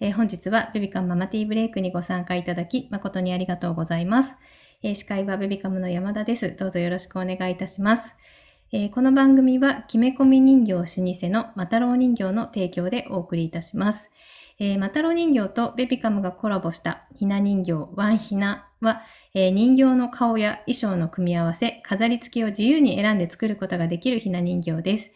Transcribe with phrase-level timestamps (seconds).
[0.00, 4.34] えー本日はベビカムママティーブレイクにご参加いただき誠にありがとうございます。
[4.82, 6.56] えー司会はベビカムの山田です。
[6.56, 8.14] どうぞよろしくお願いいたします。
[8.72, 14.10] えーこの番組は、決め込み人形老舗のマタロウ人形の提供でお送りいたします。
[14.58, 19.02] えーマタロウ人形とベビカムがコラボしたひな人形ワンひなは、
[19.32, 25.10] えー人形の顔や衣装の組み合わせ、飾り付けを自由に選んで作ることができるひな人形です。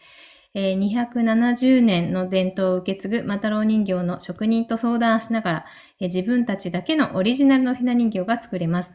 [0.61, 5.67] えー270年の伝統を受け継ぐマタロウ人形の職人と相談しながら、
[6.01, 8.93] えー自分たちだけのオリジナルのひな人形が作れます。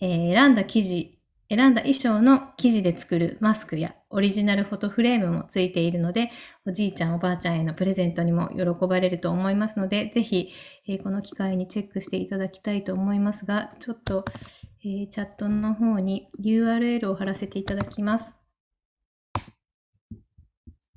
[0.00, 1.18] えー選んだ生地、
[1.50, 6.30] 選んだ衣装の生地で作るマスクやオリジナルフォトフレームもついているので、
[6.66, 10.48] おじいちゃんおばあちゃんへのプレゼントにも喜ばれると思いますので、ぜひ、
[10.88, 14.24] えーこの機会にチェックしていただきたいと思いますが、ちょっと、
[14.82, 18.41] えーチャットの方に URL を貼らせていただきます。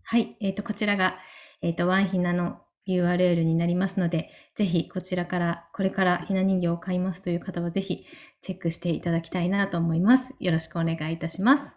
[0.08, 1.18] はい、えっ、と、こちらが、
[1.62, 8.06] えっ、と、ワンひなの URL になりますので、ぜひこちらから、これからひな人形を買いますという方は、ぜひ
[8.40, 10.34] チェックしていただきたいなと思います。
[10.40, 11.74] よろしくお願いいたします。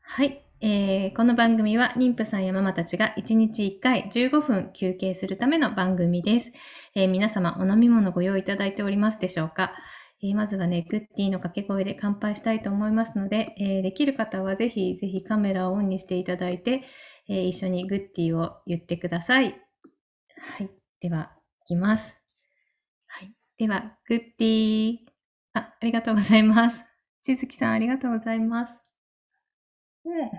[0.00, 0.42] はい。
[0.60, 6.50] えーこの番組は妊婦さんやママたちが1日1回15分休憩するための番組です。
[6.96, 9.72] えー皆様お飲み物ご用意いただいておりますでしょうか、
[10.20, 16.82] えーまずはね、グッディの掛け声で乾杯したいと思いますので、えーできる方はぜひぜひカメラをオンにしていただいて、
[17.28, 19.54] えー一緒にグッディを言ってください。
[20.38, 20.70] はい。
[21.00, 22.14] では、いきます。
[23.06, 23.32] はい。
[23.58, 24.96] では、グッディ
[25.52, 26.84] あ、ありがとうございます。
[27.22, 28.76] しずきさん、ありがとうございます。
[30.04, 30.30] うん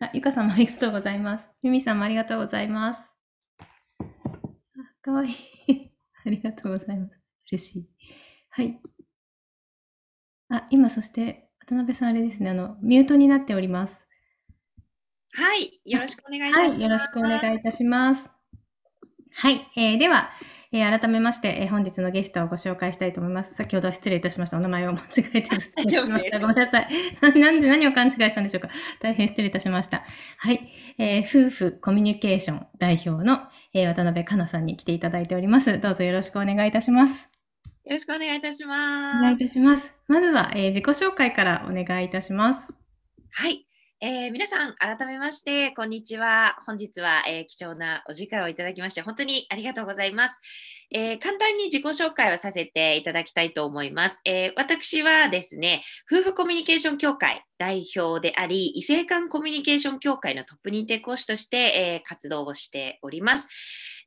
[0.00, 1.44] あ、ゆかさんもありがとうございます。
[1.62, 3.00] ゆみさんもありがとうございます。
[4.00, 4.04] あ
[5.02, 5.90] かわいい。
[6.24, 7.20] ありがとうございます。
[7.50, 7.88] 嬉しい。
[8.50, 8.80] はい。
[10.50, 14.01] あ、今そして、渡辺さんあれですね、あの、ミュートになっております。
[15.34, 16.74] はい、よろしくお願いいたします。
[16.74, 18.30] はい、よろしくお願いいたします。
[19.34, 20.30] はい、えーでは、
[20.72, 23.54] えー改めまして、えー本日のゲストをご紹介したいと思います。
[23.54, 24.58] 先ほどは失礼いたしました。
[24.58, 25.72] お名前を間違えてず
[26.40, 26.88] ごめんなさい。
[27.38, 28.68] なんで何を勘違いしたんでしょうか。
[29.00, 30.04] 大変失礼いたしました。
[30.38, 33.40] はい、えー夫婦コミュニケーション代表の、
[33.72, 35.80] えー渡辺香奈さんに来ていただいております。
[35.80, 37.30] どうぞよろしくお願いいたします。
[37.84, 39.20] よろしくお願いいたしおます。
[39.22, 39.90] 願いいたします。
[40.08, 42.72] まずは、えー自己紹介からお願いいたします。
[43.30, 43.66] はい、
[44.04, 46.56] えー皆さん、改めまして、こんにちは。
[46.66, 50.34] 本日は、えー貴重なお時間をいただきまして、本当にありがとうございます。
[50.90, 54.16] えー簡単に自己紹介をさせていただきたいと思います。
[54.24, 63.46] え私はですね、夫婦コミュニケーション協会代表であり、異性間コミュニケーション協会のトップ認定講師として、え活動をしております。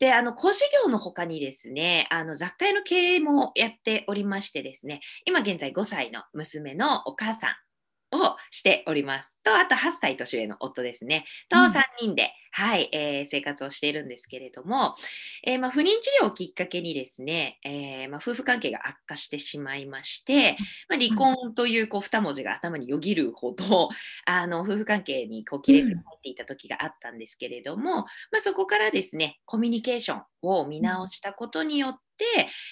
[0.01, 7.64] で、あの、講師業の他にですね、あの、雑貨屋の経営もやっておりましてですね、今現在5歳の娘のお母さん
[8.11, 9.31] をしております。
[9.43, 11.25] と、あと8歳年上の夫ですね。
[11.49, 14.95] と、うん3人で、はい、えー生活をしているんですけれども、
[15.43, 20.55] えーまあ、不妊治療をきっかけにですね、えーまあ、夫婦関係が悪化してしまいまして、
[20.87, 23.89] まあ、離婚というこう2文字が頭によぎるほど、
[24.25, 32.04] あの夫婦関係にこう亀裂が入っていた時があったんですけれども、まあ、そこからですね、コミュニケーションを見直したことによって、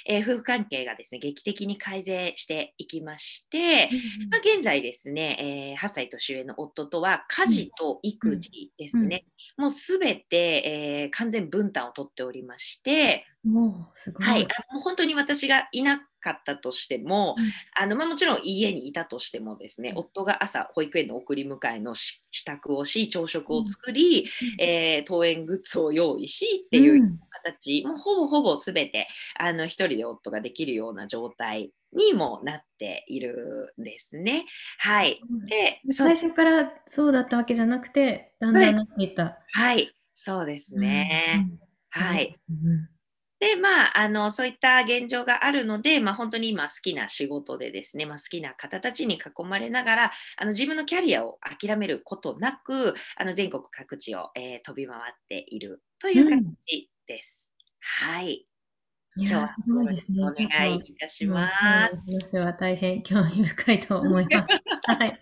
[0.08, 3.90] えー夫婦関係がですね、劇的に改善していきまして、
[4.30, 9.26] まあ、現在ですね、えー8歳年上の夫とは家事と育児ですね、
[9.58, 14.28] もうすべて、えー完全分担をとっておりまして、もう、すごい。
[14.28, 24.26] はい、あの本当に私がいなかったとしても、うんあのまあ、もちろん家にいたとしてもですね、うん夫が朝保育園の送り迎えのし支度をし朝食を作り、
[24.60, 34.46] えー登園グッズを用意しっていううん形、もうほぼほぼ全てあの一人で夫ができるような状態にもなっているんですね。
[34.80, 35.20] はい。
[35.48, 39.40] で、最初からそうだったわけじゃなくて、だんだんなっていった。
[39.52, 41.46] はい、そうですね。
[41.96, 42.04] うん。
[42.06, 42.36] はい。
[42.50, 42.93] うん。
[43.44, 57.50] で、まあ、あの、そういった現状があるので、まあ、本当に今好きな仕事でですね、まあ、好きな方たちに囲まれながら、あの、自分のキャリアを諦めることなく、あの、全国各地を、えー飛び回っているという形です。
[57.82, 58.48] はい。
[59.18, 60.24] いやー、今日はすごいですね。
[60.24, 62.34] お願いいたします。
[62.34, 62.38] す。
[62.38, 64.64] 話は大変興味深いと思います。
[64.88, 65.20] はい。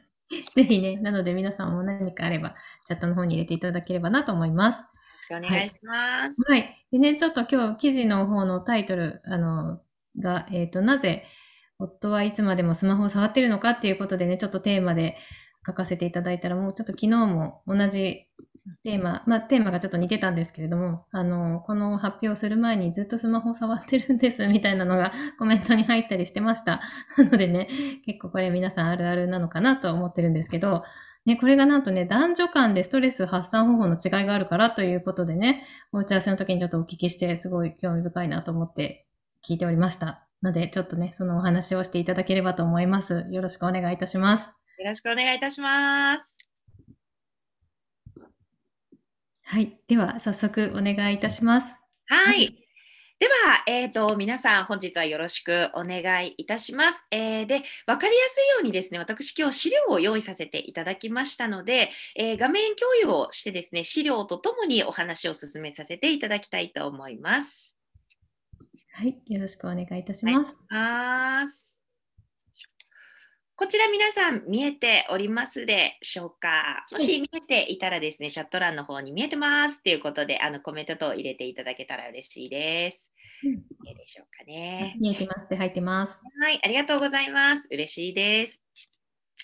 [0.55, 2.53] ぜひね、なので皆さんも何かあれば、
[2.85, 4.85] チャットの方に入れていただければなと思います。
[5.31, 6.41] くお願いします。
[6.45, 6.85] はい。
[6.91, 9.79] でね、ちょっと今日記事の方のタイトル、あの、
[10.19, 11.23] が、えっ、と、なぜ
[11.79, 15.17] 夫はいつまでもスマホを触ってるのかっていうことでね、ちょっとテーマで
[15.65, 18.27] 書かせていただいたら、もうちょっと昨日も同じ
[18.83, 26.81] テーマ、まあテーマがちょっと似てたんですけれども、あの、この発表する前にずっとスマホを触ってるんですみたいなのが コメントに入ったりしてました。
[27.17, 27.67] なのでね、
[28.05, 30.83] 結構これ皆さんあるあるなのかなと思ってるんですけど、
[31.25, 39.07] ね、これがなんとね、男女間でストレス発散方法の違いがあるからということでね、お打ち合わせの時にちょっとお聞きして、すごい興味深いなと思って
[39.47, 40.27] 聞いておりました。
[40.41, 43.27] ので、ちょっとね、そのお話をしていただければと思います。
[43.29, 44.47] よろしくお願いいたします。
[44.79, 46.23] よろしくお願いいたします。
[49.43, 49.79] はい。
[49.87, 51.75] では、早速お願いいたします。
[52.07, 52.60] はい。
[53.21, 56.97] では、えーと、皆さん、本日はよろしくお願いいたします。
[57.11, 67.75] えー、で、分かりやすいようにですね、私、今日資料を用意させていただきましたので、えー、画面共有をしてですね、資料とともにお話を進めさせていただきたいと思います。
[68.93, 70.55] はい、よろしくお願いいたします。
[70.69, 71.47] はい、
[73.55, 76.87] こちら皆さん見えておりますでしょうか？
[76.91, 83.09] もし見えていたらですね、チャット欄の方に見えてますっていうことで、あのコメント等入れていただけたら嬉しいです。
[83.43, 84.95] いいでしょうかね。
[84.99, 86.19] 見えてます入ってます。
[86.41, 87.67] はい、ありがとうございます。
[87.71, 88.61] 嬉しいです。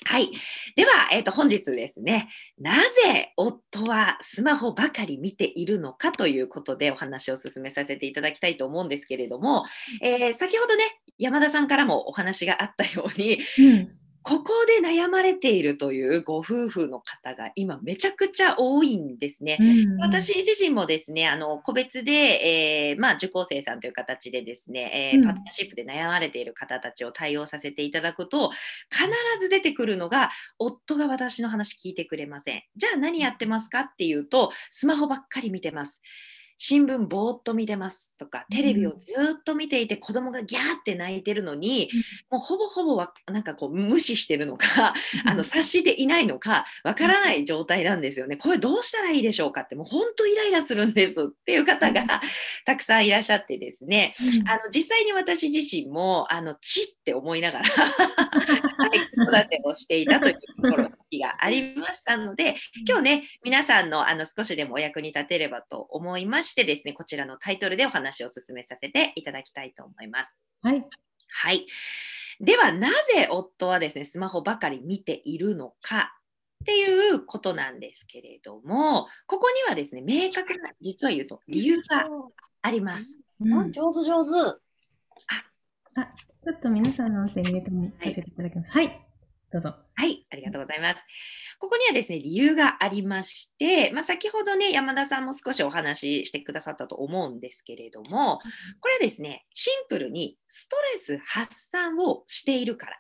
[0.06, 0.32] はい。
[0.76, 2.30] では、えっ、ー、と、本日ですね、
[2.60, 9.66] なぜ夫はスマホばかり見ているのかということでお話を進めさせていただきたいと思うんですけれども、
[10.02, 10.84] えー、先ほどね、
[11.18, 19.58] 山田さんからもお話があったように、うんここで悩まれているというご夫婦の方が今めちゃくちゃ多いんですね。
[19.60, 28.52] うんうん、私自身もですね、あの個別で、えー、まあ、受講生さんという形でですね、えー、パートナーシップで悩まれている方たちを対応させていただくと、
[28.92, 29.10] 必
[29.40, 30.30] ず出てくるのが、
[30.60, 32.64] 夫が私の話聞いてくれません。
[32.76, 36.02] じゃあ何やってますかっていうと、スマホばっかり見てます。
[36.58, 41.90] 新聞ぼーっと見てますとかテレビをずっと見ていて子供がギャーって泣いてるのに、
[42.30, 44.94] もうほぼほぼはなんかこう無視してるのか
[45.26, 48.38] あの察していないのかわからない状態なんですよね。
[48.38, 52.22] これどうしたらいいでしょうかってもう本当イライラするんですっていう方が
[52.66, 54.16] たくさんいらっしゃってですね、
[54.48, 57.66] あの実際に私自身もあのちって思いながら
[59.16, 62.56] 子育てをしていたというところがありましたので
[62.88, 66.48] 今日ね皆さんのあの少しでもお役に立てればと思います。
[66.48, 70.36] してですね、こちらのタイトルでお話を進めさせていただきたいと思います。
[70.64, 70.84] はい。
[71.30, 71.68] はい。
[72.40, 76.18] では、なぜ夫はですね、スマホばかり見ているのか
[76.64, 82.08] っていうことなんですけれども、ここにはですね、明確な、実は言うと理由が
[82.62, 83.20] あります。
[83.40, 84.30] うん、上手上手。
[85.96, 86.14] あ、あ、
[86.44, 88.72] ちょっと皆さんの音声入れてもさせていただきます。
[88.72, 89.07] はい、はい
[89.52, 89.76] どうぞ。
[89.96, 91.02] はい、ありがとうございます。
[91.60, 98.40] ここにはですね、理由がありまして、まあ、先ほどね、山田さんも少しお話ししてくださったと思うんですけれども、
[98.82, 103.00] これですね、シンプルにストレス発散をしているから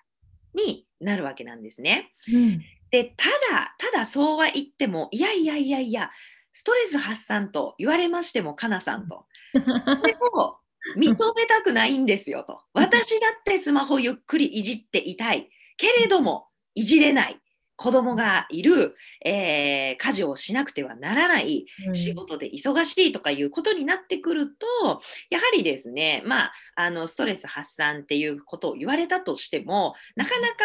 [0.55, 2.13] になるわけなんですね。
[2.33, 2.61] うん、
[2.91, 6.09] で、ただ、ただそうは言っても、いやいやいやいや、
[6.53, 9.25] ストレス発散と言われましても、かなさんと。
[9.53, 9.59] で
[10.33, 10.59] も
[10.95, 12.61] 認めたくないんですよと。
[12.73, 15.49] 私だってスマホゆっくりいじっていたい。
[15.77, 17.39] けれどもいじれない
[17.77, 30.55] 子供がいる、えー、家事をしなくてはならない、仕事で忙しいとかいうことになってくると、やはりですね、まあ、あのストレス発散っていうことを言われたとしても、なかなか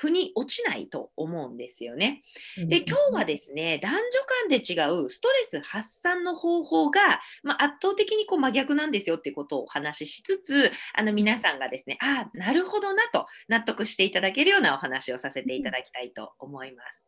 [0.00, 2.22] 腑に落ちないと思うんですよね。
[2.56, 4.00] で今日はですね男女
[4.48, 17.04] 間で違うストレス発散の方法が、まあ、圧倒的にこう真逆なんですよっていうことをお話ししつつあの皆さんがですねああなるほどなと納得していただけるようなお話をさせていただきたいと思います。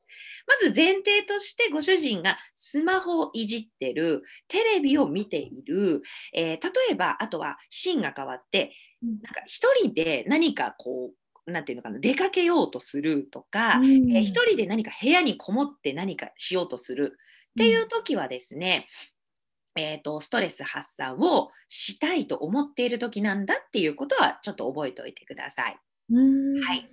[0.47, 6.03] まず前提としてご主人がスマホをいじってるテレビを見ている、
[6.35, 17.19] えー、例えばあとはシーンが変わってなんか一人で何かこうなんていうのかな出かけようとするとか、うん、えー、一人で何か部屋にこもって何かしようとする。
[17.53, 18.87] っていう時はですね、
[19.77, 25.79] うん、えーと、ストレス発散をしたいと思っている時なんだっていうことはちょっと覚えておいてください。
[26.11, 26.89] はい、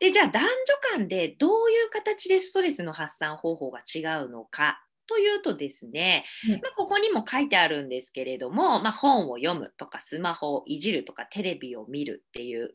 [0.00, 12.70] でじゃあ男女間でどういう形でストレスの発散方法が違うのかというとですね、まあ、ここにも書いてあるんですけれども、まあ、本を読むとかスマホをいじるとかテレビを見るっていう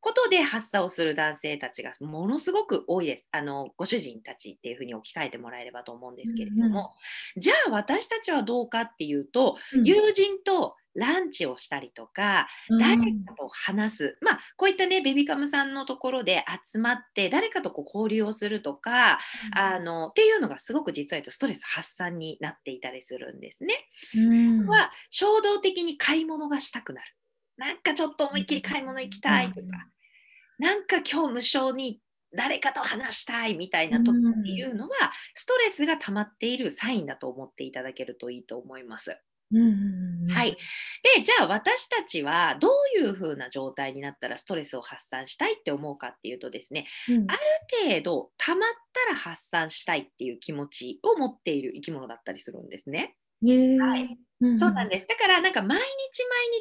[0.00, 3.24] ことで発作をする男性たちがものすごく多いです。
[3.32, 6.92] あのご主人たちっていうふうに置き換えてもらえればと思うんですけれども、
[7.36, 12.46] うん、じゃあ私たちはどうかっていうと、うん、友人とランチをしたりとか、
[12.80, 19.18] 誰かと話す、うん、まあこういったねベビカムさんのところで集まって誰かとこう交流をするとか、
[19.52, 23.74] うん、あのっていうのがすごく実はストレス発散になっていたりするんですね。
[24.16, 24.20] う
[24.64, 27.06] ん、は衝動的に買い物がしたくなる。
[27.56, 29.66] なんかちょっと思いっきり買い物行きたいとか、
[30.58, 32.00] なんか今日無償に
[32.36, 34.90] 誰かと話したいみたいな時っていうのは、
[35.34, 39.16] ストレスが溜まっているサインだと思っていただけるといいと思います。
[40.28, 40.56] はい。
[41.16, 47.40] で、じゃあ私たちはどういう風な状態になったらストレスを発散したいって思うかっていうとですね、うんある
[47.88, 48.70] 程度溜まっ
[49.08, 53.16] たら発散したいっていう気持ちを持っている生き物だったりするんですね。
[53.78, 55.06] はいうんそうなんです。
[55.06, 55.84] だからなんか毎日毎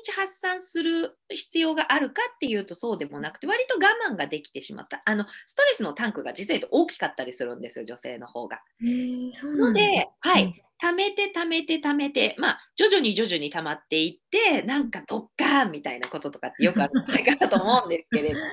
[0.03, 5.01] 日発散する必要があるかっていうとそうでもなくて割と我慢ができてしまった。
[5.05, 8.61] あのストレスのタンクが実は言うと大きかったりするんですよ、女性の方が。
[9.33, 18.45] そうなのんですねで、はい、貯めて貯めて貯めて、まあ徐々に徐々に溜まっていって、なんかドッカーンみたいなこととかってよくあるんじゃないかなと思うんですけれども、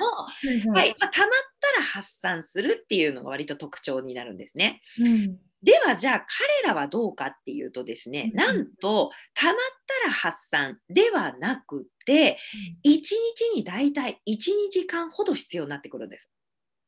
[0.66, 1.30] う んはい、まあ、溜まっ
[1.74, 4.80] たら発散するっていうのが割と特徴になるんですね。
[5.00, 5.38] うん。
[5.62, 6.26] ではじゃあ
[6.62, 8.36] 彼らはどうかっていうとですね、うん。
[8.36, 9.56] なんと溜まっ
[10.04, 12.38] たら発散ではなくて
[12.86, 13.12] 1日
[13.54, 16.30] にだいたい12時間ほど必要になってくるんです。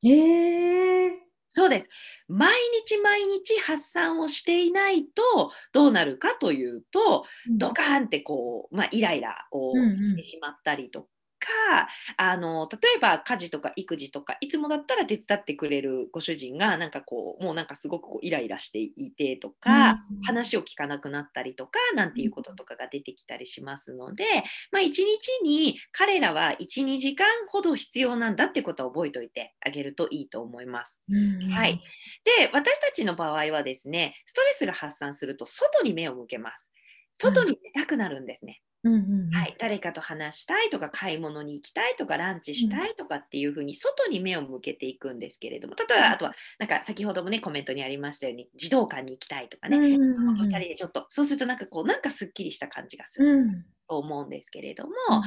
[0.04, 1.86] へえそうです。
[2.28, 2.54] 毎
[2.86, 7.24] 日毎日発散をしていないとどうなるかというと
[7.58, 9.96] ドカーンってこう、まあ、イライラをうんうん。
[9.98, 11.08] してしまったりと
[11.42, 24.24] か、あの例えば家事とか育児とかいつもだったら手伝ってくれるご主人がなんかこうもうなんかすごくこうイライラしていてとか、うん話を聞かなくなったりとかなんていうこととかが出てきたりしますので、
[24.70, 25.04] まあ、1日
[25.42, 31.00] に彼らは12時間ほど必要なんだってことを覚えておいてあげるといいと思います。
[31.08, 31.82] うんうんはい。
[32.24, 36.70] で、私たちの場合はですね、ストレスが発散すると外に目を向けます。
[37.18, 38.60] 外に出たくなるんですね。
[38.66, 53.64] うんうんうんはい、誰かと話したいとか買い物に行きたいとかランチしたいとかっていうふうに外に目を向けていくんですけれども例えばあとはなんか先ほどもねコメントにありましたように児童館に行きたいとかね、うんうんうん2人でちょっとそうするとなんかこうなんかすっきりした感じがするうん。
[53.88, 55.22] と思うんですけれども、うん。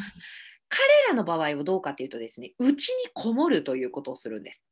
[0.68, 4.64] 彼らの場合はどうかというとですねうちにこもるということをするんです。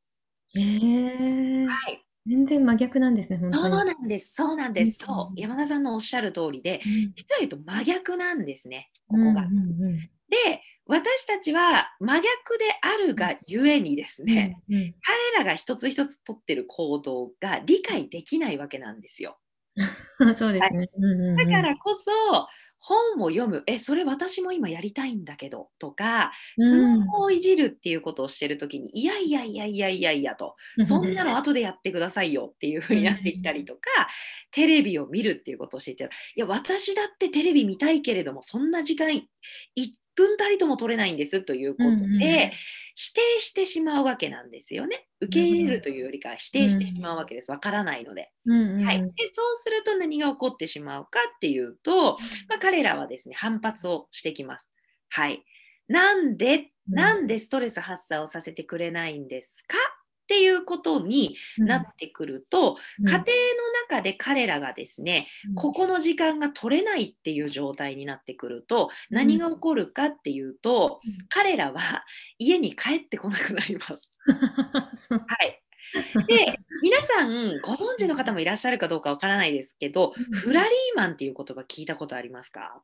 [0.55, 3.89] はい、全然真逆なんですね、本そう当に。
[3.89, 9.41] なんですそうなんです、うんそう山田さんのおっしゃる通りでうん実は言うと真逆なんですねここが。
[9.43, 12.23] うんうんうんで私たちは真逆
[12.57, 14.95] であるがゆえにですね、うんうん
[15.35, 19.37] 彼らが一つ一つ取ってる行動が理解できないわけなんですよ。
[20.37, 20.89] そうですね。
[20.97, 22.11] うんうんうんだからこそ
[22.85, 25.69] 本を読む、え、それ私も今やりたいんだけど。
[25.79, 33.79] とか、スマホをいじるっていうことをしてるときに、いやいやいやいやいやいやと、そんなの後でやってくださいよっていうふうになってきたりとか、
[34.51, 39.23] テレビを見るっていうことをしていて、いや、私だってテレビ見たいけれども、そんな時間1
[40.15, 42.51] 分たりとも取れないんですということで、うんうん
[42.95, 45.07] 否定してしまうわけなんですよね。
[45.19, 47.49] 受け入れるというよりかは否定してしまうわけです。
[47.49, 48.31] わからないので。
[48.45, 52.17] うんうんはい、でそうすると何が起こってしまうかっていうと、
[52.49, 54.69] まあ、彼らはですね反発をしてきます。
[55.09, 55.43] はい、
[55.87, 59.77] なんでうんなんでストレス発散をさせてくれないんですか
[60.23, 63.23] っていうことになってくると、うん家庭の
[63.89, 72.03] 中で彼らがですね、うんここの時間が取れないっていう状態になってくるとうん何が起こるかっていうと、うん彼らは
[72.39, 74.17] 家に帰ってこなくなります。
[75.11, 75.61] はい。
[76.27, 82.83] で、皆さんご存知の方もいらっしゃるかどうかわからないですけど、うんフラリーマンっていう言葉聞いたことありますか？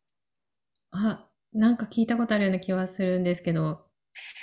[0.92, 3.86] あ、なんか聞いたことあるような気はするんですけど。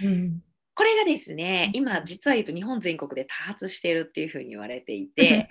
[0.00, 0.42] うん。
[0.76, 5.48] これがですね、うん今実は言うと日本全国で多発しているっていうふうに言われていて、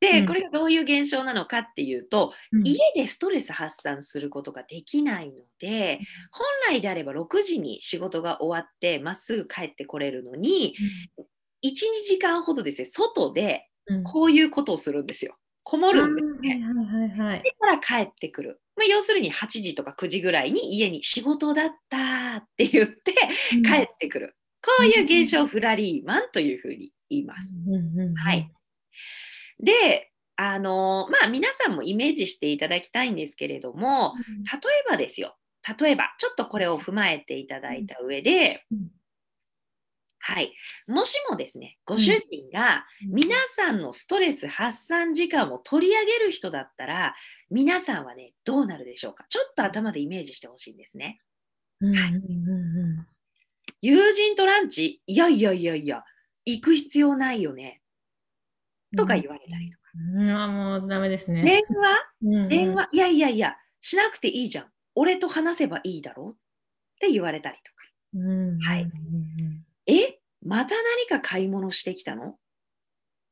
[0.00, 5.98] で、うんこれがどういう現象なのかっていうと、うん家でストレス発散することができないので、
[6.30, 10.74] 本来であれば6時に仕事が終わってまっすぐ帰ってこれるのに、
[11.64, 11.72] 1、2
[12.06, 15.36] 時間ほどですね、外でうんこういうことをするんですよ。
[15.62, 16.62] こもるんですね。
[16.64, 17.42] あーはいはいはいはい。
[17.42, 18.60] でから帰ってくる。
[18.76, 23.12] まあ、要するに8時とか9時ぐらいに家に仕事だったって言って
[23.64, 24.36] 帰ってくる。
[24.62, 27.54] こういう現象をフラリーマンというふうに言います。
[28.16, 28.50] はい。
[29.62, 34.14] で、あのまあ皆さんもイメージしていただきたいんですけれども、
[34.52, 34.58] 例
[34.88, 35.36] えばですよ。
[35.80, 38.88] 例えば、ちょっとこれを踏まえていただいた上で、うん
[40.28, 40.52] はい。
[40.88, 47.14] もしもですね、ご主人が皆さんのストレス発散時間を取り上げる人だったら、
[47.48, 49.24] 皆さんはね、どうなるでしょうか。
[49.28, 51.20] ちょっと頭でイメージしてほしいんですね。
[51.80, 53.06] うんうんうん
[53.82, 56.04] 友人とランチ、いやいやいやいや、
[56.44, 57.80] 行く必要ないよね。
[58.92, 59.82] うんとか言われたりとか。
[60.16, 61.42] うん、あもうダメですね。
[61.42, 61.98] 電話？
[62.22, 62.34] うん。
[62.34, 64.66] うん電話、いやいやいや、しなくていいじゃん。
[64.94, 66.30] 俺と話せばいいだろ？
[66.30, 66.36] っ
[67.00, 67.84] て言われたりとか。
[68.14, 68.58] うん。
[68.60, 68.88] はいうん。
[68.88, 70.20] うんえ？
[70.42, 72.38] また何か買い物してきたの？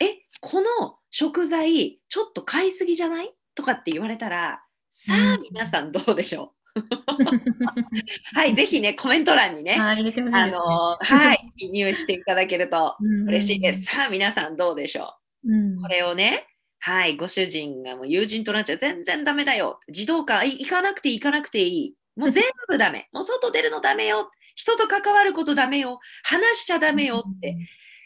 [0.00, 0.06] え？
[0.40, 3.32] この食材ちょっと買いすぎじゃない？
[3.54, 4.60] とかって言われたら
[4.90, 5.42] さあうん。
[5.42, 6.63] 皆さんどうでしょう？
[8.34, 9.76] はいぜひねコメント欄にね。
[9.78, 15.14] あのはい記入していただけるとうんうんうん嬉しいですさあ皆さんどうでしょ
[15.44, 15.56] う？
[15.56, 16.46] んうこれをね
[16.80, 19.80] はい、ご主人がもう友人となっちゃう全然ダメだよ。
[19.88, 21.94] 児童館い行かなくて行かなくていい。
[22.14, 23.08] もう全部ダメ。
[23.14, 24.30] もう外出るのダメよ。
[24.54, 25.98] 人と関わることダメよ。
[26.22, 27.56] 話しちゃダメよって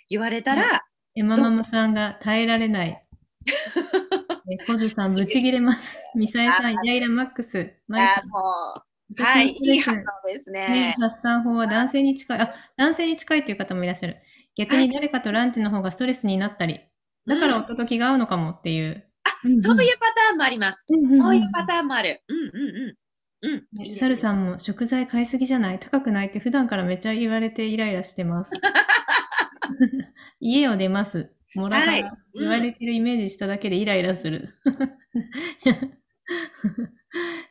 [0.08, 0.84] 言われたら、
[1.16, 3.02] エマママさんが耐えられない。
[4.50, 5.98] えコズさん、ぶち切れます。
[6.14, 7.72] ミサエさん、イライラマックス。
[7.86, 8.28] マイさん、
[9.22, 10.96] はい、いい反応ですねね。
[10.98, 12.40] 発散法は男性に近い。
[12.40, 14.16] あ、男性に近いという方もいらっしゃる。
[14.56, 16.80] 逆に誰かとランチの方がストレスになったり、
[17.26, 19.04] だからうん夫と気が合うのかもっていう。
[19.62, 20.84] そういうパターンもあります。
[20.88, 22.22] そういうパターンもある。
[22.28, 22.44] うんうん
[23.42, 23.68] うん。
[23.80, 23.96] うん。
[23.96, 25.78] サルさんも食材買いすぎじゃない？
[25.78, 26.26] 高くない？
[26.28, 28.50] って普段からめっちゃ言われてイライラしてます。
[30.40, 31.30] 家を出ます。
[31.54, 34.48] もらはいが言われてるイメージしただけでイライラする。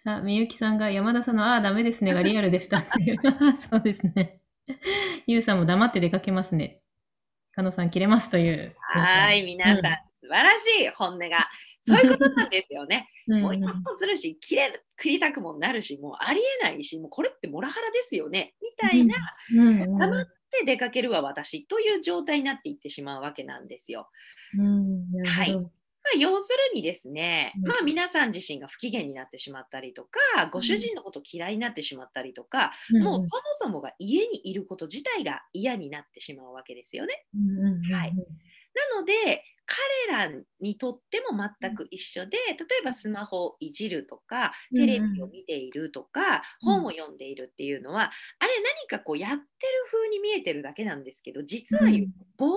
[0.06, 3.18] あ、みゆきさんが山田さんのああダメですねがリアルでしたっていう。
[3.70, 4.42] そうですね。
[5.26, 6.82] ゆうさんも黙って出かけますね。
[7.54, 8.76] かのさん切れますという。
[8.80, 11.50] はい、皆さん、素晴らしい本音が。
[11.88, 13.08] そういうことなんですよね。
[13.28, 13.42] うん。
[13.42, 18.56] もうイラッとするし、切れる、切りたくもなるし、もうありえないし、もうこれってモラハラですよね。
[18.62, 19.16] みたいな、
[19.54, 24.10] うんうん黙って出かけるわ、私という状態になっていってしまうわけなんですよ。
[24.58, 25.56] うんはい。
[25.56, 27.68] まあ、要するにですね、うん。
[27.68, 37.26] まあ、皆さん自身が不機嫌になってしまったりとか、ご主人のこと嫌いになってしまったりとか、もうそもそもが家にいること自体が嫌になってしまうわけですよね。
[37.36, 37.94] うんうんうんうん。
[37.94, 38.14] はい。
[38.14, 40.32] なので彼ら
[40.62, 44.80] にとっても全く一緒で例えばスマホをいじるとかうん。
[44.80, 46.82] テレビを見ているとか、うん。
[46.82, 49.44] 本を読んでいるっていうのはあれ何かこうやってる
[49.92, 51.84] 風に見えてるだけなんですけど実は
[52.38, 52.54] ぼーっ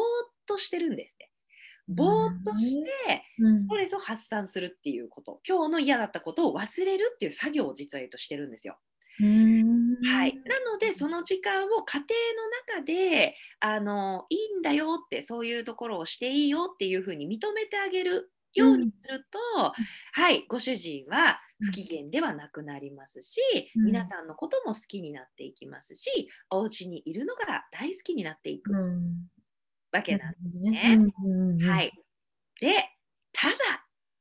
[0.46, 1.30] としてるんですね。
[1.88, 3.58] ぼーっとしてうん。
[3.58, 5.40] ストレスを発散するっていうこと。
[5.46, 8.78] 今日の嫌だったことを忘れるっていう作業を実は言うとしてるんですよ。
[9.20, 9.69] うん
[10.04, 12.06] はい、なのでその時間を家庭
[12.78, 19.72] の中であのいいんだよってそういうところをしていいよっていうふうに認めてあげるようにすると、
[20.12, 23.40] はい、ご主人は不機嫌ではなくなりますし、
[23.76, 23.84] うん。
[23.86, 29.26] 皆さんのことも好きになっていきますしお家にいるのが大好きになっていくうん。
[29.92, 30.98] わけなんですね。
[31.24, 31.68] うんうんうん。
[31.68, 31.92] はい、
[32.60, 32.74] で
[33.32, 33.54] ただ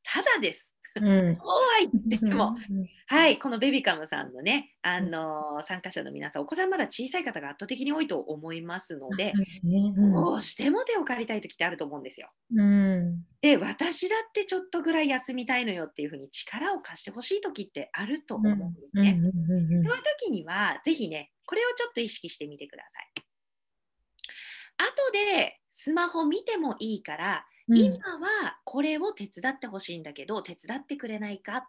[0.03, 0.68] ただです。
[1.01, 1.37] うん。
[1.37, 9.93] そうは言っても、うんはい、このベビカムさんのね、あのー参加者の皆さん、お子さんまだ小さい方が圧倒的に多いと思いますのでね。
[9.97, 10.13] うん。
[10.13, 12.29] どうしても手を借りたい時ってあると思うんですよ。
[12.55, 13.25] うん。
[13.41, 19.19] で、私だってちょっとぐらい休みたいのよっていうふうに力を貸してほしい時ってあると思うんですね。
[19.19, 23.29] そういう時には、ぜひね、これをちょっと意識してみてください。
[24.77, 27.77] 後でスマホ見てもいいから、うん。
[27.77, 31.63] 今はこれを手伝ってほしいんだけど、手伝ってくれないかっ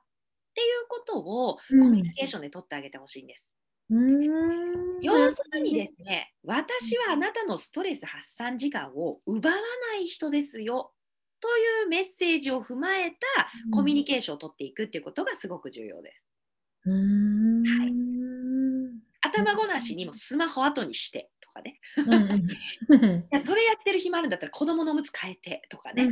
[0.55, 1.91] ていうことをコうん。
[1.91, 3.51] ミュニケーションで取ってあげてほしいんです。
[3.89, 5.01] うん。
[5.03, 10.93] 要するにですね、私はあなたのストレス発散時間を奪わない人ですよ
[11.41, 13.17] というメッセージを踏まえた
[13.71, 16.21] コミュニケーションを取っていくっていうことがすごく重要です。
[16.85, 17.63] うん。
[17.65, 17.97] はい。
[19.23, 21.31] 頭ごなしにもスマホ後にして。
[21.40, 26.09] とかね、うん それやってる暇あるんだったら子供のおむつ変えてとかね、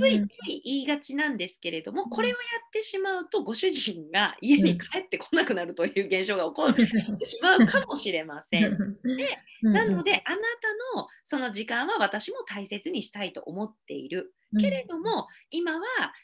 [0.00, 6.86] ついつい言いがちなんですけれども、これをやってしまうとご主人が家に帰ってこなくなるという現象が起こって
[7.26, 8.76] しまうかもしれません。
[9.62, 14.32] なので、あなたのその時間は私も大切にしたいと思っている。
[14.60, 15.80] けれども、今は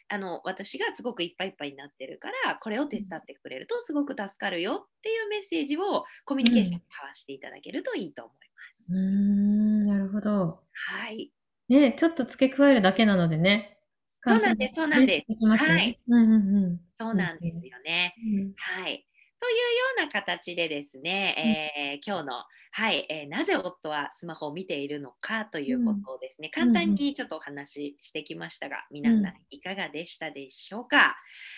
[0.09, 8.52] あの私がすごくいっぱいいっぱいになってるから、これを手伝ってくれるとすごく助かるよっていうメッセージをコミュニケーションに交わしていただけるといいと思います。
[8.89, 10.63] うんなるほど。
[10.73, 11.33] はい。
[11.69, 13.79] ね、ちょっと付け加えるだけなのでね。
[14.25, 18.15] そうなんですそうなんですねできますねはいうんうんうんそうなんですよね。
[18.37, 19.05] うんはい。
[19.43, 19.59] というよ
[19.99, 31.17] うな形でですね、えー今日の、はいえーなぜ夫はスマホを見ているのかということをですね、簡単にちょっとお話ししてきましたが、皆さんいかがでしたでしょうか？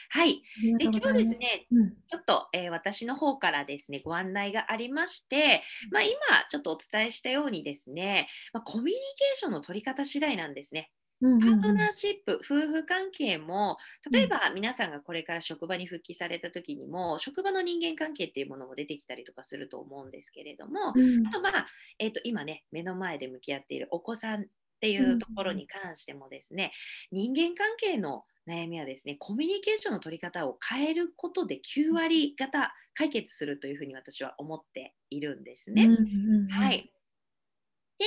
[0.08, 0.42] はい。
[0.78, 6.14] で、今日ですね、うんちょっと、えー私の方からですね、ご案内がありまして、まあ、今
[6.48, 10.90] ちょっとお伝えしたようにですね、まあ、コミュニケーションの取り方次第なんですね。
[11.24, 13.78] うんうんパートナーシップ、夫婦関係も、
[14.12, 21.26] 例えば皆さんがこれから職場に復帰された時にも、職場の人間関係っていうものも出てきたりとかすると思うんですけれども、うん。
[21.26, 21.66] あとまあ、
[21.98, 24.44] えー、と今ね、目の前で向き合っているお子さんっ
[24.80, 26.72] ていうところに関してもですね、
[27.10, 35.84] 人間関係の悩みはですね、コミュニケーションの取り方を変えることで9割方解決するというふうに私は思っているんですね。
[35.84, 36.00] うんうん
[36.44, 36.48] うん。
[36.48, 36.93] はい。
[37.98, 38.04] で、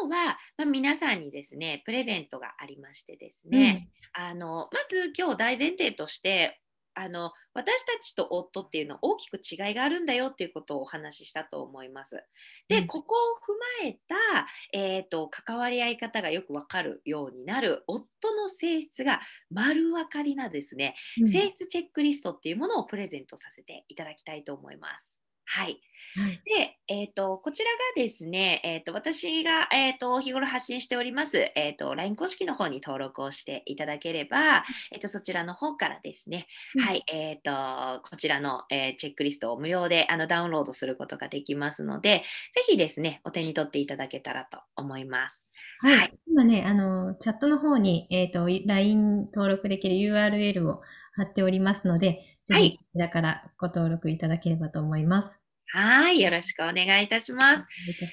[0.00, 6.60] 今日は、まあ、皆さんにですね、プレゼントがありましてですね、あのまず今日大前提として
[6.94, 12.22] あの私たちと夫っていうのは大きく違いがあるんだよっていうことをお話ししたと思います。
[12.68, 13.52] で、うんここを踏
[13.84, 25.21] まえた、えー、と関わり合い方がよくわかるようになる夫の性質が丸分かりなですね、うん性質チェックリストっていうものをプレゼントさせていただきたいと思います。
[25.44, 25.80] はい、
[26.14, 26.42] はい。
[26.44, 36.82] で、えー、とこちらがですね、えー、と私が、えー、と日頃発信しております、えー、と LINE 公式の方に登録をしていただければ、えー、とそちらの方からですね、うん。
[36.82, 42.22] はい、えー、とこちらの、えーチェックリストを無料であのダウンロードすることができますので、
[42.54, 45.46] ぜひですね、お手に取っていただけたらと思います。
[45.80, 45.96] はい。
[45.96, 46.18] はい。
[46.28, 50.82] 今ね、あの、チャットの方に、えっ、と、LINE 登録できる URL を
[51.14, 55.41] 貼っておりますので、はいひ、こちらからご登録いただければと思います。
[55.74, 57.66] はい、よろしくお願いいたします。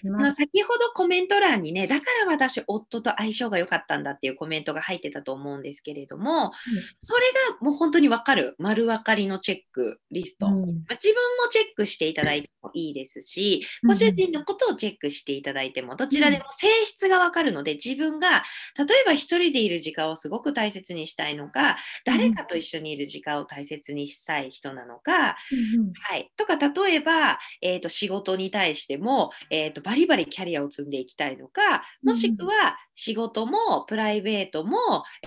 [0.09, 0.37] ます。
[0.37, 6.53] 先ほどコメント欄にね、だから私、夫と相性が良かったんだっていうコメントが入ってたと思うんですけれども、
[6.99, 10.47] それがもう本当に分かる、丸分かりのチェックリスト。
[10.47, 10.53] うん。
[10.53, 10.57] ま
[10.91, 13.89] あ自分もチェックしていただいてもいいですし、うん。
[13.89, 18.43] ご主人のことをチェックしていただいても、どちらでも性質がわかるので、自分が
[18.77, 25.93] 例えば一人でいる時間をすごく大切にしたいのか、誰かと一緒にいる時間を大切にしたい人なのか、うんうん。
[26.01, 34.77] はい、とか例えば、えー、と仕事に対しても、えー、とバリバリキャリアを積んでいきたいのかもしくは仕事もプライベートも、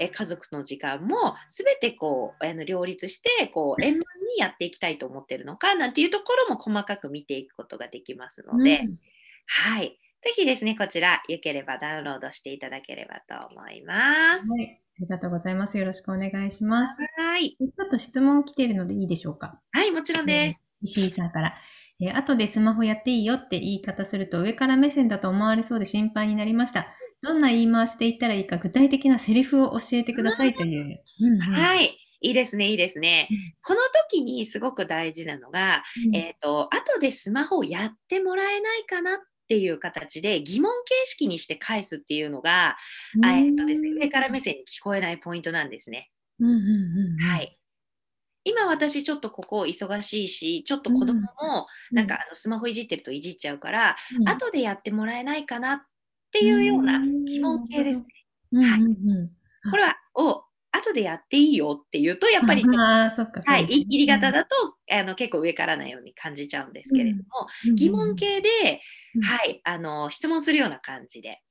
[0.00, 4.00] えー家族の時間も全てこうあの両立してこう円満
[4.36, 8.96] にやっていきたいと思ってるのかなんていうところも細かく見ていくことができますので、うん
[9.46, 14.48] はい、ぜひですねこちらよければダウンロードしていただければと思います。
[14.48, 14.78] はい。
[14.98, 15.78] ありがとうございます。
[15.78, 16.96] よろしくお願いします。
[17.16, 19.58] はい、ちょっと質問来ているのでいいでしょうか？
[19.72, 20.60] はい、もちろんです。
[20.82, 21.54] 石井さんから。
[22.02, 26.86] えー後でスマホやっていいよって言い方すると上から目線だと思われそうで心配になりました。
[27.22, 31.00] どんな言い回しで言ったらいいか具体的なセリフを教えてくださいという。
[31.20, 33.28] うんうんはい、いいですね、いいですね。
[33.30, 42.76] うんこの時にすごく大事なのが、うんえっ、と、後でスマホをやってもらえないかなっていう形で疑問形式にして返すっていうのが、
[43.22, 46.10] あえっとですね、上から目線に聞こえないポイントなんですね。
[46.40, 47.56] うんうんうんうんはい。
[48.44, 54.28] 今私ちょっとここ忙しいし、ちょっと子供もなんかあのスマホいじってるといじっちゃうから、うん。
[54.28, 55.80] 後でやってもらえないかなっ
[56.32, 58.06] ていうような疑問形ですね。
[58.52, 59.30] うん
[59.70, 63.42] これは、を後でやっていいよっていうと、やっぱりちょっとああ、そっか。
[63.44, 64.38] はい、言い切り型だ。
[64.42, 64.50] だと、
[64.90, 67.24] あの結構上からなように感じちゃうんですけれども、
[67.68, 67.74] うん。
[67.76, 68.48] 疑問形で、
[69.14, 69.22] うん。
[69.22, 71.42] はい、あの質問するような感じで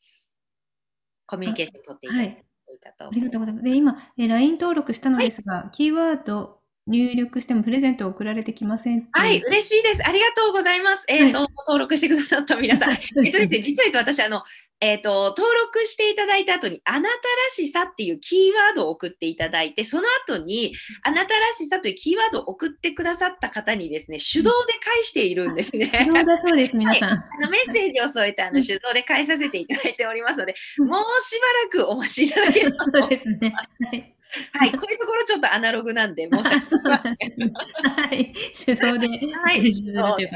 [1.28, 2.46] コミュニケーションを取っていただい。
[2.66, 3.22] ていいかとあ思います。
[3.22, 3.64] りがとうございます。
[3.64, 10.06] で、今、え LINE 登録したのですが、キーワード入力してもプレゼント送られてきませんはい、嬉しいです。
[10.06, 11.04] ありがとうございます。
[11.08, 12.92] えっ、と、登録してくださった皆さん。
[12.92, 14.44] えっとですね、実は言うと私、あの、
[14.80, 17.12] えっ、と、登録していただいた後に、あなたら
[17.54, 25.92] しさっていうキーワードを送っていただいて、その後に、あなたらしさというキーワードを送ってくださった方にですね、手動で返しているんですね。
[26.04, 27.10] そうだそうです、皆さん。
[27.12, 31.40] あのメッセージを添えてあの手動で返させていただいておりますので、うんもうし
[31.72, 33.54] ばらくお待ちいただければとそうですね。
[33.56, 34.16] はい。
[34.54, 37.54] はい、こういうところちょっとアナログなんで申し訳ない。
[37.84, 38.34] はい。
[38.66, 39.08] 手動で。
[39.08, 40.30] はい手動で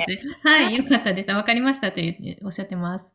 [0.44, 0.76] はい。
[0.76, 1.32] よかったです。
[1.32, 3.12] わかりましたというおっしゃってます。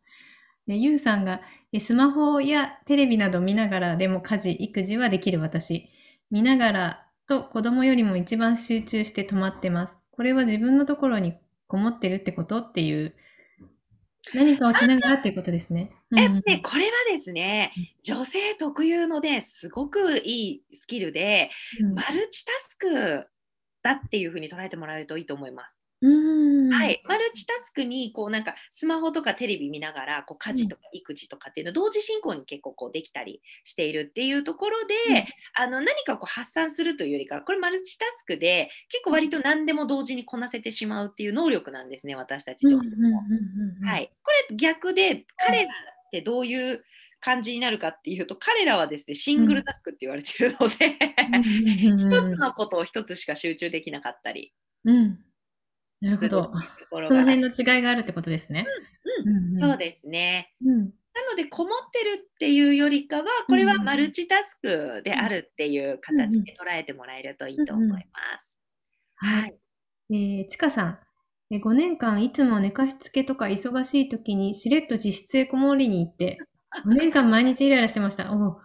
[0.66, 5.88] で、ゆうさんが、えスマホやテレビなど見ながらでも家事、育児はできる私。
[6.30, 9.98] 見ながらと子供よりも一番集中して止まってます。
[10.12, 11.34] これは自分のところに
[11.66, 12.58] こもってるってこと？
[12.58, 13.14] っていう、
[14.34, 15.92] 何かをしながらっていうことですね。
[16.16, 23.28] えうんうんね、これはですね、女性特有のね、すごくいいスキルで、うんマルチタスク
[23.82, 25.79] だっていうふうに捉えてもらえるといいと思います。
[26.02, 26.70] うん。
[26.70, 35.24] はい、マルチタスクにこうなんかスマホとかテレビ見ながらこう家事とか育児とかっていうの同時進行に結構こうできたりしているっていうところで、うん。
[35.54, 43.22] あの何かこう発散するというよりかこれマルチタスクで結構割と何でも同時にこなせてしまうっていう能力なんですね私たち女性も。
[43.86, 46.84] はい、これ逆で彼らってどういう
[47.20, 50.96] 感じになるかっていうと彼らはですねシングルタスクって言われてるので、
[51.98, 54.54] 一つのことを一つしか集中できなかったり。
[54.84, 55.18] うん。
[56.00, 56.52] なるほど。
[56.90, 58.66] そのが辺の違いがあるってことですね。
[59.26, 60.54] うんうんそうですね。
[60.64, 60.78] うん。
[61.12, 68.54] なので、こもってるっていうよりかは、これはマルチタスクであるっていう形で捉えてもらえるといいと思います。
[69.16, 69.54] ははい
[70.10, 70.40] い。
[70.40, 70.98] えー、ちかさん。
[71.52, 76.38] え5年間いつも寝かしつけとか忙しい時にしれっと自室へこもりに行って、
[76.86, 78.32] 5年間毎日イライラしてました。
[78.32, 78.56] おう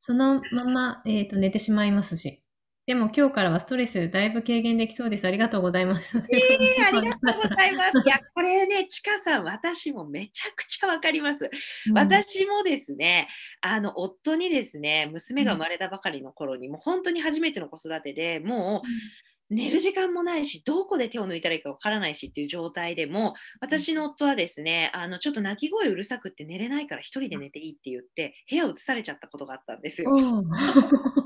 [0.00, 2.42] そのまま、えー、と寝てしまいますし。
[2.84, 5.24] でも今日からはストレスだいぶ軽減できそうです。
[5.24, 6.20] ありがとうございました。
[6.20, 7.98] ということでありがとうございます。
[8.04, 11.48] いや、これね、ちかさん、私もめちゃくちゃわかります。
[11.88, 13.28] うん私もですね、
[13.60, 18.88] あの夫にですね、娘が生まれたばかりの頃に、もう本当に初めての子育てでもう、
[19.52, 30.10] 寝る時間もないしどこで手を抜いたらいいかわからないしっていう状態でも私の夫はですねあのちょっと泣き声うるさくって寝れないから一人で寝ていいって言って部屋を移されちゃったことがあったんですよ。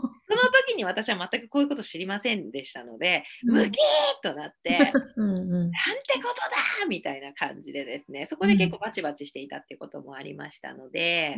[0.77, 3.75] に私は全くこういうこと知りませんでしたので、うんムキーッ
[4.23, 5.73] となって うんうんなんて
[6.17, 11.37] ことだみたいな感じでですねそこで結構バチバチしていたっていうこともありましたので、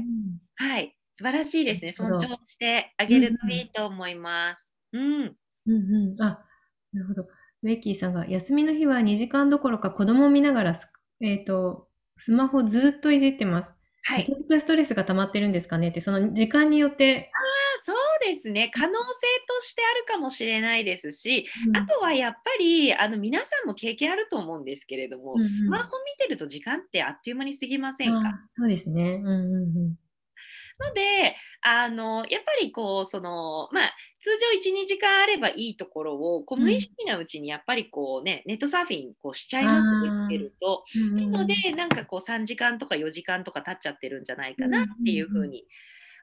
[0.56, 4.72] はい素晴らしいですね尊重してあげるといいと思います。
[4.92, 5.36] うん、
[5.68, 6.22] うんうん。
[6.22, 6.44] あ、
[6.92, 7.28] なるほど。
[7.62, 10.88] ウェッキーさんが、休みの日は2時間どころか子供を見ながらス、
[11.20, 13.74] えっと、スマホずっといじってます。
[14.04, 17.30] はいめちゃくちゃストレスが溜まってるんですかねって、その時間によって。
[18.34, 18.98] ですね可能性
[19.48, 28.28] としてあるかもしれないですし、うんあとはやっぱりあの皆さんも経験あると思うんですけれども、うんうんスマホ見てると時間ってあっという間に過ぎませんか？
[28.28, 29.14] あそうですね。
[29.14, 29.58] うんうんう
[29.90, 29.94] ん。
[30.80, 34.30] のであのやっぱりこうそのまあ通
[34.62, 40.84] 常12時間あればいいところをこううん無意識なうちにやっぱりこうねネットサーフィンこうしちゃいますねあー見てると。
[40.94, 45.64] うんうんなのでなんかこう3時間とか4時間とか経っちゃってるんじゃないかなっていうふうに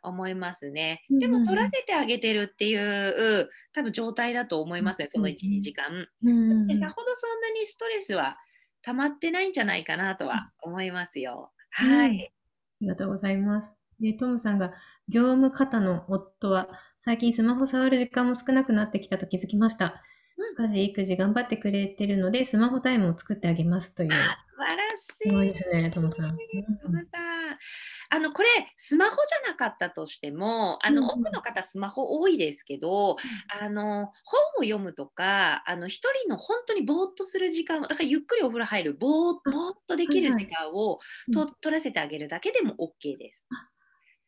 [0.06, 1.04] 思いますね。
[1.10, 6.08] でも取らせてあげてるっていう多分状態だと思いますね、その1、2時間。
[6.68, 8.38] でさほどそんなにストレスは
[8.82, 11.52] 溜まってないんじゃないかなとは思いますよ。
[11.52, 12.32] うんはい。
[12.32, 13.74] ありがとうございます。
[14.00, 14.74] で、トムさんが、
[15.08, 20.02] 業務方の夫は、最近スマホ触る時間も少なくなってきたと気づきました。
[20.38, 24.14] うん家事、育児頑張ってくれてるので、スマホタイムを作ってあげますという。
[24.14, 25.30] あ素晴らしい。
[25.30, 26.30] すごいですね、トムさん。
[26.30, 26.36] ト
[26.90, 27.26] ムさん
[28.10, 33.16] あのこれスマホじゃなかったとしてもあの、うんうん多くの方スマホ多いですけど、
[33.62, 39.40] あの本を読むとかあの一人の本当にぼーっとする時間だからゆっくりお風呂入るぼーっ
[39.88, 43.44] とできるはいはい時間を、うんと取らせてあげるだけでも OK です。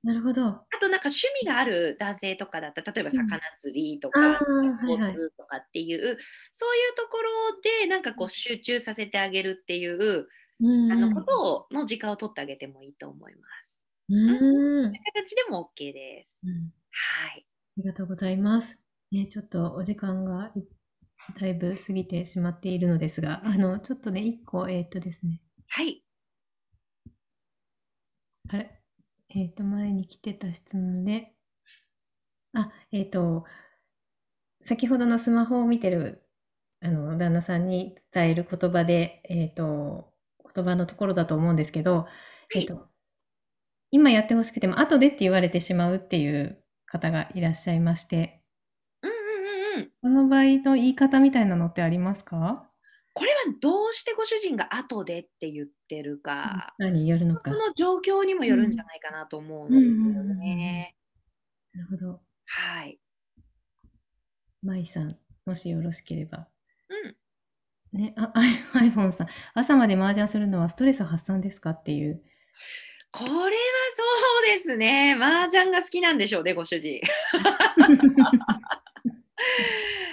[0.03, 0.67] なるほど。
[0.69, 6.17] あとなんか趣味がある男性とかだったら例えばうん魚釣りとか、あースポはいはいーツとかっていう、
[6.51, 10.27] そういうところでなんかこう集中させてあげるっていう、
[10.59, 13.77] うんあのことをの時間を取ってあげてもいいと思います。
[14.09, 14.39] うん。
[14.39, 16.35] そういう形でも OK です。
[16.43, 17.47] うんはい。
[17.77, 18.77] ありがとうございます。
[19.11, 20.63] ね、ちょっとお時間がい
[21.39, 26.03] だいぶ過ぎてしまっているのですが、あの、ちょっとね、一個、えーっとですね、はい。
[28.49, 28.76] あれ、
[29.37, 31.33] えーっと、前に来てた質問で、
[32.53, 33.45] あ、えーっと、
[34.63, 36.23] 先ほどのスマホを見てる、
[36.81, 40.13] あの、旦那さんに伝える言葉で、えーっと、
[40.55, 42.07] 言葉のところだと思うんですけど、
[42.55, 42.89] えーっと、
[43.91, 48.41] 今やってほしくても、後でって言われてしまうっていう方がいらっしゃいまして、
[49.01, 49.17] うんうん
[49.75, 49.91] うんうん。
[50.01, 52.66] この場合の言い方みたいなのってありますか？
[53.17, 57.49] これはどうしてご主人が後でって言ってるか、何によるのか。
[57.49, 60.95] この状況にもよるんじゃないかなと思うんですよね。
[61.73, 62.21] なるほど。
[62.45, 62.99] はい。
[64.61, 66.47] 舞さん、もしよろしければ。
[67.93, 67.99] うん。
[67.99, 68.45] ね、あ、ア
[68.85, 72.21] イ iPhone さん、朝まで麻雀するのはストレス発散ですかっていう。
[73.11, 73.47] これはそ
[74.43, 75.17] うですね。
[75.19, 77.01] 麻雀が好きなんでしょうね、ご主人。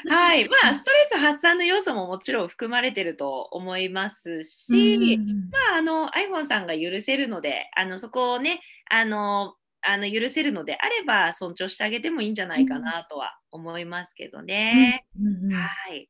[0.09, 0.49] はい。
[0.49, 9.55] まあ、ストレス発散の要素ももちろん含まれてると思いますし、うんまあ、あの iPhone さんが許せるので、あのそこをね、あの
[9.87, 15.05] あの許せるのであれば尊重してあげてもいいんじゃないかなとは思いますけどね。
[15.53, 16.09] はい。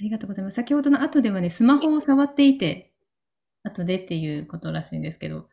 [0.00, 0.54] りがとうございます。
[0.54, 2.92] 先ほどの後ではね、スマホを触っていて、
[3.64, 5.48] 後でっていうことらしいんですけど。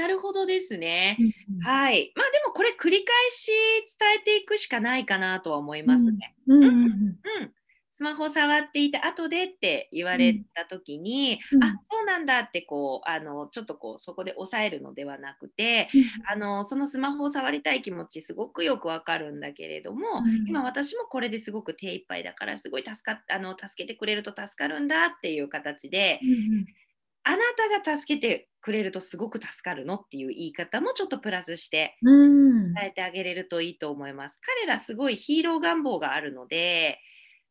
[0.00, 1.18] なるほどですね。
[1.20, 2.12] うんはい。
[2.16, 3.50] まあでもこれ繰り返し
[3.98, 6.34] 伝えていくしかないかなとは思いますね。
[6.46, 7.52] うんうんうんうん。
[7.92, 15.90] スマホ触っていて後でって言われた時に、うんあそうなんだってこうあのちょっとこうそこで抑えるのではなくて、
[16.26, 26.64] あのそのスマホを触りたい気持ちすごくよくわかるんだけれども、うん今私もこれですごく手一杯だからすごい助かっあの助けてくれると助かるんだっていう形で、うん
[27.22, 27.38] あな
[27.84, 32.80] たが助けてくれるとすごく助かるのっていう言い方もちょっとプラスしてうん。
[32.80, 34.40] 伝えてあげれるといいと思います。
[34.42, 36.98] 彼らすごいヒーロー願望があるので、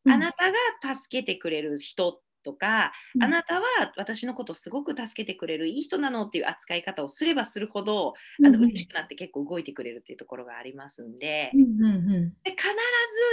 [0.04, 0.12] うん。
[0.12, 3.22] あなたが助けてくれる人とか、うん。
[3.24, 8.64] あなたは私のことをすごく助けてくれるいい人なのっていう扱い方をすればするほど、あのうん。
[8.64, 12.36] うん嬉しくなって結構動いてくれるっていうところがありますんで,、うんうんうん。
[12.44, 12.62] で必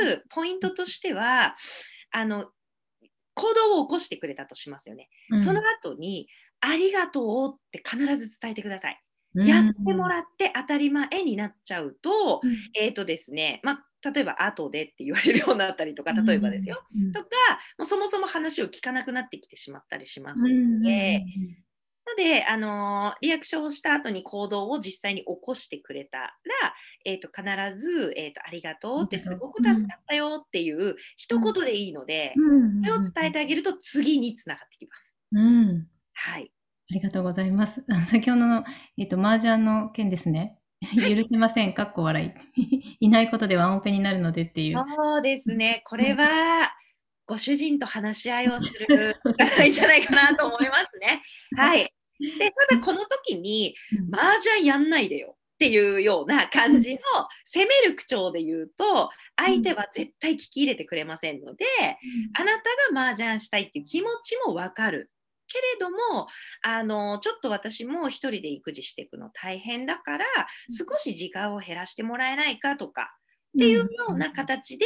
[0.06, 1.56] ずポイントとしては
[2.12, 2.52] あの
[3.36, 5.10] 行動を起こしてくれたとしますよね。
[5.30, 5.42] うん。
[5.42, 6.28] その後に
[6.62, 9.02] ありがとうって必ず伝えてください。
[9.36, 16.82] うんやってもらって当たり前になっちゃうと、うんえーとですね、まあ、例えば後でって言われるようになったりとか、例えばですよ。。
[16.96, 17.28] うんとか、
[17.78, 21.24] もうそもそも話を聞かなくなってきてしまったりしますので、
[22.08, 26.34] ので、あのリアクションをした後に行動を実際に起こしてくれたら、
[27.06, 27.44] えー、と必
[27.78, 32.34] ず、えーと「ありがとう」ってすごく助かったよっていう一言でいいので、
[32.82, 35.14] それを伝えてあげると次につながってきます。
[35.34, 35.88] うん。
[36.18, 36.52] はい。
[36.90, 37.84] ありがとうございます。
[37.90, 38.64] あ 先ほどの、
[38.98, 40.58] えっ、と、麻雀の件ですね。
[40.96, 41.74] 許せません。
[41.74, 42.98] かっこ笑い。
[43.00, 44.78] いないことでワンオペになるのでっていう。
[44.96, 45.82] そうですね。
[45.86, 46.72] これは、
[47.26, 49.14] ご主人と話し合いをする
[49.70, 51.22] じゃないかなと思いますね。
[51.58, 51.94] はい。
[52.20, 53.76] で、ただこの時に、
[54.14, 57.00] 麻雀やんないでよっていうような感じの
[57.44, 61.66] 攻める口調で言うと、相手は絶対聞き入れてくれませんので、
[62.34, 65.12] あなたが麻雀したいっていう気持ちもわかる。
[65.48, 66.28] けれども
[66.62, 70.26] あのちょっと私も一人で育児していくの大変だから
[70.70, 73.18] 少し時間を減らしてもらえないかとか
[73.58, 74.86] っていうような形で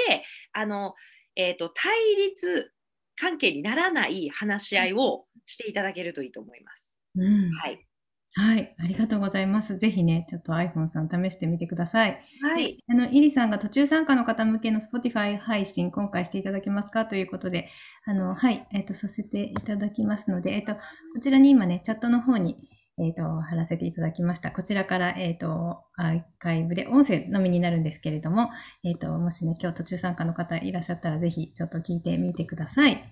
[0.53, 0.93] あの、
[1.35, 2.71] えーと、対立
[3.15, 6.93] 関係にならない話し合いをしていただけるといいと思います。
[7.15, 7.85] うん、はい、
[8.33, 9.77] はい、ありがとうございます。
[9.77, 12.21] ぜひね、ちょっと iPhone さん試してみてください。
[12.41, 12.81] はい。
[12.87, 17.05] あの、イリさんが途中参加の方向けの Spotify 配信、今回していただけますか？
[17.05, 17.67] ということで、
[18.05, 20.79] あの、はい、えっ、と、させていただきますので、えっ、と、こ
[21.21, 24.51] ちらに今ね、チャットの方に、えっ、と、貼らせていただきました。
[24.51, 28.49] こちらから、えっ、と、アーカイブで音声のみになるんですけれども、
[28.85, 33.03] えっ、と、もしね、今日途中参加の方いらっしゃったら、ぜひ、ちょっと聞いてみてください。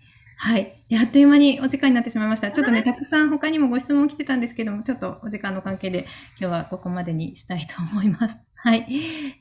[0.41, 0.85] はい。
[0.97, 2.49] あっという間にお時間になってしまいました。
[2.49, 6.07] ちょっとね、たくさん他にもご質問来てたんですけども、ちょっとお時間の関係で
[6.39, 8.39] 今日はここまでにしたいと思います。
[8.55, 8.87] はい。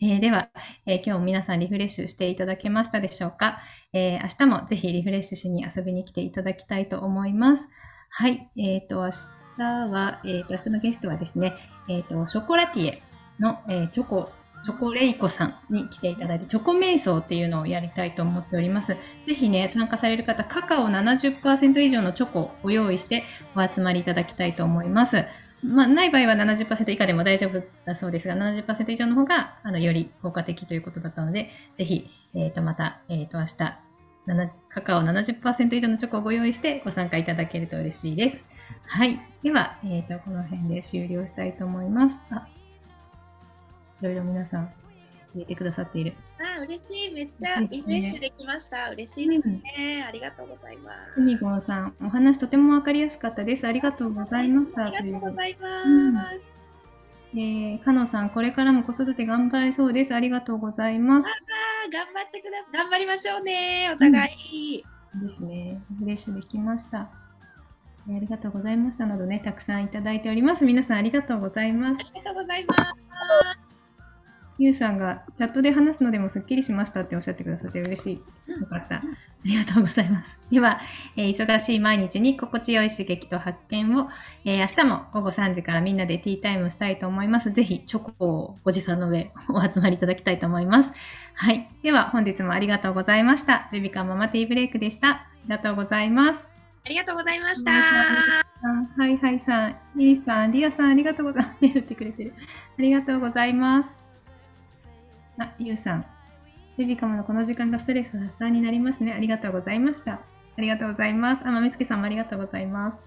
[0.03, 0.49] えー、では、
[0.87, 3.61] えー、今日も皆さんリフレッシュしていただけましたでしょうか、
[3.93, 7.69] えー、明日もぜひリフレッシュしに遊びに来ていただきたいと思います。
[8.11, 8.51] はい。
[8.57, 9.11] えっ、と、明
[9.57, 11.55] 日は、えっ、と、明日のゲストはですね、
[11.89, 13.03] えっ、と、ショコラティエ
[13.39, 14.33] の、えチョコ
[14.65, 18.97] チョコレイコさんに来ていただいて、チョコ瞑想っていうのをやりたいと思っております。
[19.27, 25.25] ぜひね、参加される方、カカオ70%以上のチョコをご用意してお集まりいただきたいと思います。
[25.63, 33.79] まあ、ない場合は70%以下でも大丈夫だそうですが、70%以上の方が、あの、より効果的ということだったので、ぜひ、えっ、ー、と、また、えっ、ー、と、明日、
[34.69, 38.39] カカオ70%以上のチョコをご用意してご参加いただけると嬉しいです。
[38.87, 39.21] はい。
[39.43, 42.58] では、えっ、ー、と、この辺で終了したいと思います。
[44.03, 44.73] あいろいろ皆さん
[45.35, 46.15] 入れてくださっている。
[46.39, 47.13] あ、嬉しい。
[47.13, 48.91] めっちゃリフレッシュできました。
[48.91, 49.63] 嬉しいですね、
[50.01, 50.09] うん。
[50.09, 51.21] ありがとうございます。
[51.21, 53.67] みごさん、お話とてもわかりやすかったです。
[53.67, 54.87] ありがとうございました。
[54.87, 55.89] ありがとうございます。
[55.89, 60.15] うん、えー、かのさん、これからも子育て頑張れそうです。
[60.15, 61.27] ありがとうございます。
[61.27, 61.31] あ
[61.91, 62.73] 頑張ってください。
[62.73, 63.91] 頑張りましょうね。
[63.95, 64.85] お互い、
[65.15, 65.81] うん、ですね。
[65.91, 67.01] リフレッシュできました。
[67.01, 70.65] ありがとうございましたなどね、たくさんいただいております。
[70.65, 72.01] 皆さんありがとうございます。
[72.01, 73.11] ありがとうございます。
[74.59, 78.15] ゆうさんがチャットで話すのでもすっきりしましたっておっしゃってくださって嬉しい。
[78.53, 78.97] よかった。
[78.97, 79.03] あ
[79.45, 80.37] りがとうございます。
[80.51, 80.81] では、
[81.17, 84.09] えー、忙しい毎日に心地よい刺激と発見を、
[84.45, 87.53] えー、明日も午後3時からみんなでティータイムしたいと思います。
[87.53, 90.91] ぜひチョコをご持参の上 お集まりいただきたいと思います。
[91.35, 91.71] はい。
[91.83, 93.69] では本日もありがとうございました。
[93.71, 95.09] ベビカンママティーブレイクでした。
[95.11, 96.49] ありがとうございます。
[96.85, 97.71] ありがとうございました。
[97.71, 101.57] はいはいさん、リリさん、リアさん、ありがとうございます。
[101.63, 102.35] 言ってくれてる。
[102.79, 103.98] ありがとうございます。
[105.39, 106.07] あ、ゆうさん。
[106.77, 109.13] ベビカムのこの時間がストレス発散になりますね。
[109.13, 110.15] ありがとうございました。
[110.15, 110.21] あ
[110.61, 111.47] りがとうございます。
[111.47, 112.99] あ、まめつけさんもありがとうございます。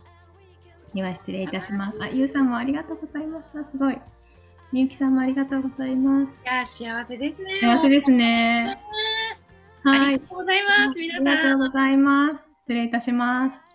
[0.94, 1.98] では失礼いたします。
[2.02, 3.64] あ、ゆうさんもありがとうございました。
[3.70, 3.98] すごい。
[4.72, 6.42] みゆきさんもありがとうございます。
[6.42, 7.60] いや、幸せですね。
[7.62, 8.78] 幸せですね。
[9.84, 10.00] はい。
[10.00, 11.00] ありがとうございます。
[11.00, 11.28] 皆さん。
[11.28, 12.36] ありがとうございます。
[12.62, 13.71] 失礼いたします。